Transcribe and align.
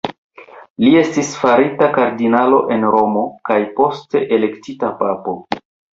Li 0.85 0.93
estis 1.01 1.27
farita 1.41 1.89
kardinalo 1.97 2.61
en 2.77 2.87
Romo, 2.97 3.27
kaj 3.51 3.61
poste 3.81 4.27
elektita 4.39 4.91
papo. 5.03 5.37